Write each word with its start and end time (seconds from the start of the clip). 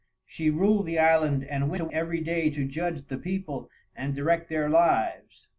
She 0.25 0.49
ruled 0.49 0.87
the 0.87 0.97
island 0.97 1.45
and 1.45 1.69
went 1.69 1.93
every 1.93 2.21
day 2.21 2.49
to 2.49 2.65
judge 2.65 3.05
the 3.05 3.19
people 3.19 3.69
and 3.95 4.15
direct 4.15 4.49
their 4.49 4.67
lives. 4.67 5.49